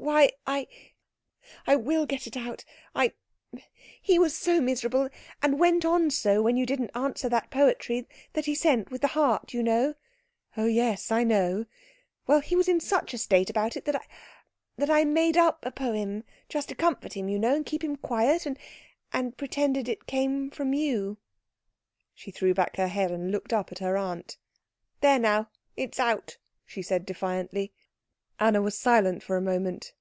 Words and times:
"Why, 0.00 0.30
I 0.46 0.68
I 1.66 1.76
will 1.76 2.06
get 2.06 2.26
it 2.26 2.36
out 2.36 2.64
I 2.94 3.12
he 4.00 4.18
was 4.18 4.34
so 4.38 4.58
miserable, 4.60 5.08
and 5.42 5.58
went 5.58 5.84
on 5.84 6.08
so 6.10 6.40
when 6.40 6.56
you 6.56 6.64
didn't 6.64 6.92
answer 6.96 7.28
that 7.28 7.50
poetry 7.50 8.06
that 8.32 8.46
he 8.46 8.54
sent 8.54 8.90
with 8.90 9.02
the 9.02 9.08
heart, 9.08 9.52
you 9.52 9.62
know" 9.62 9.94
"Oh 10.56 10.64
yes, 10.66 11.10
I 11.10 11.24
know." 11.24 11.66
"Well, 12.28 12.40
he 12.40 12.54
was 12.56 12.68
in 12.68 12.78
such 12.80 13.12
a 13.12 13.18
state 13.18 13.50
about 13.50 13.76
it 13.76 13.84
that 13.84 13.96
I 13.96 14.06
that 14.76 14.88
I 14.88 15.04
made 15.04 15.36
up 15.36 15.58
a 15.66 15.70
poem, 15.72 16.22
just 16.48 16.68
to 16.70 16.74
comfort 16.74 17.14
him, 17.14 17.28
you 17.28 17.38
know, 17.38 17.54
and 17.56 17.66
keep 17.66 17.82
him 17.84 17.96
quiet, 17.96 18.46
and 18.46 18.56
and 19.12 19.36
pretended 19.36 19.88
it 19.90 20.06
came 20.06 20.48
from 20.50 20.72
you." 20.72 21.18
She 22.14 22.30
threw 22.30 22.54
back 22.54 22.76
her 22.76 22.88
head 22.88 23.10
and 23.10 23.30
looked 23.30 23.52
up 23.52 23.72
at 23.72 23.80
her 23.80 23.96
aunt. 23.98 24.38
"There 25.00 25.18
now, 25.18 25.50
it's 25.76 25.98
out," 26.00 26.38
she 26.64 26.80
said 26.82 27.04
defiantly. 27.04 27.74
Anna 28.40 28.62
was 28.62 28.78
silent 28.78 29.24
for 29.24 29.36
a 29.36 29.40
moment. 29.42 29.92